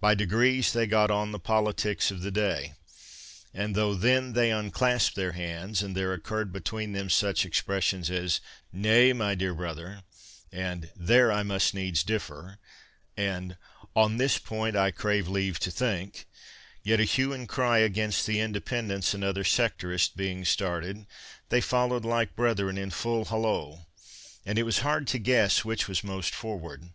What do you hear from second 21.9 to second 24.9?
like brethren in full hollo, and it was